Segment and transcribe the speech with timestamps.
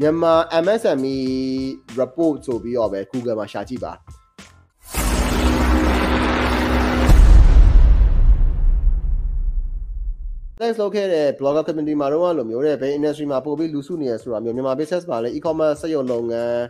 [0.00, 0.34] မြန်မာ
[0.64, 1.16] MSME
[2.00, 3.92] report ဆိုပြီးတော့ပဲ Google မှာရှာကြည့်ပါ
[10.58, 16.62] thanks လုပ်ခဲ့တဲ့ blogger community မှာတော့လိုမျိုးတဲ့ဘယ် industry မှာပို့ပြီးလူစုနေရဆိုတာမျိုးမြန်မာ business မှာလည်း e-commerce စက်ရုံလုပ်ငန်း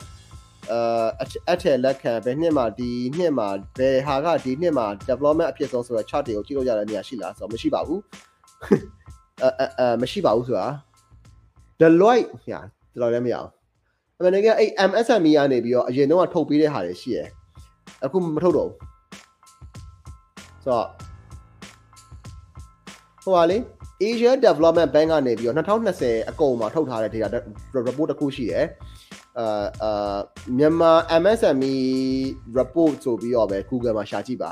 [0.73, 1.07] အာ
[1.53, 8.01] အထက်လက်ခံဘယ်နှစ်မှာဒီနှစ်မှာဘယ်ဟာကဒီနှစ်မှာ development အဖြစ်ဆုံးဆိုတော့ chart တွေကိုကြည့်လို့ရတဲ့နေရာရှိလားဆိုတော့မရှိပါဘူး
[9.43, 10.69] အဲအဲမရှိပါဘူးဆိုတာ
[11.81, 12.61] Deloitte ညာ
[12.93, 13.49] တော်တော်လည်းမရအောင်
[14.19, 17.29] အမှန်တကယ်အဲ့ MSME ကနေပြီးတော့အရင်တော့ထုတ်ပေးတဲ့ဟာတွေရှိရယ်
[18.05, 18.77] အခုမထုတ်တော့ဘူး
[20.65, 20.87] ဆိုတော့
[23.25, 23.59] ဟိုပါလေ
[24.03, 27.39] Asia Development Bank ကနေပြီးတော့2020အကုန်မှာထုတ်ထားတဲ့ data
[27.87, 28.67] report တစ်ခုရှိတယ်
[29.39, 30.19] အာအာ
[30.59, 31.75] မြန်မာ MSME
[32.59, 34.51] report ဆိုပြီးတော့ပဲ Google မှာရှာကြည့်ပါ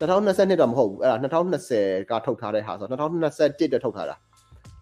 [0.00, 4.16] 2022တော့မဟုတ်ဘူးအဲ့ဒါ2020ကထုတ်ထားတဲ့ဟာဆိုတော့2021တက်ထုတ်ထားတာ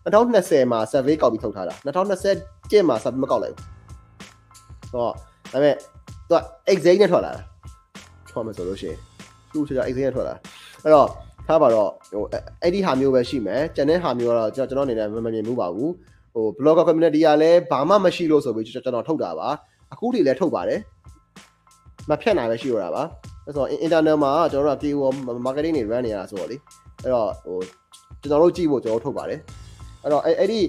[0.05, 3.65] 2020မှာ survey ကောက်ပြီးထုတ်ထားတာ2021မှာ survey မကောက်လိုက်ဘူး
[4.91, 5.15] ဆိုတော့ဒါ
[5.53, 5.75] ပေမဲ့
[6.29, 6.41] သူက
[6.73, 7.43] exact နဲ့ထွက်လာတာ
[8.31, 8.99] ထွက်မှာဆိုလို့ရှိရင်
[9.53, 10.35] သူ့ချာ exact နဲ့ထွက်လာ
[10.83, 11.09] အဲ့တော့
[11.47, 12.25] ထားပါတော့ဟို
[12.63, 15.93] အဲ့ဒီဟာမျိုးပဲရှိမယ်ကျန်တဲ့ဟာမျိုးကတော့ကျွန်တော်အနေနဲ့မမြင်ဘူးပါဘူး
[16.35, 19.49] ဟို blogger community ကလည်းဘာမှမရှိလို့ဆိုပြီးကျွန်တော်ထုတ်တာပါ
[19.93, 20.81] အခုထိလည်းထုတ်ပါတယ်
[22.11, 23.03] မဖြတ်နိုင်ပဲရှိရတာပါ
[23.45, 25.07] အဲ့ဆို internal မှာကျွန်တော်တို့က PO
[25.47, 26.57] marketing တွေ run နေရတာဆိုတော့လေ
[27.03, 27.59] အဲ့တော့ဟို
[28.21, 29.41] ကျွန်တော်တို့ကြည့်ဖို့ကျွန်တော်ထုတ်ပါတယ်
[30.05, 30.61] အဲ့တော့အဲ့ဒီ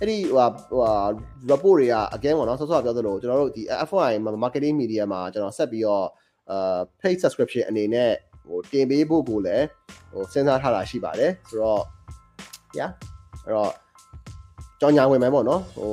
[0.00, 0.84] အဲ့ဒီဟိုဟို
[1.50, 4.12] report တွေက again ပေါ့နော်ဆော့ဆော့ပြောသလိုကျွန်တော်တို့ဒီ FYI
[4.44, 6.06] marketing media မှာကျွန်တော်ဆက်ပြီးတော့
[6.50, 8.10] အာ paid subscription အနေနဲ့
[8.48, 9.66] ဟိုတင်ပေးဖို့ကိုလည်း
[10.12, 11.82] ဟိုစဉ်းစားထားတာရှိပါတယ်ဆိုတော့
[12.78, 12.90] yeah
[13.44, 13.72] အဲ့တော့
[14.80, 15.92] ကြောင်ညာဝင်မယ်ပေါ့နော်ဟို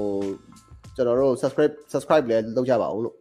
[0.96, 3.16] ကျွန်တော်တို့ subscribe subscribe လည်းလုပ်ကြပါအောင်လို့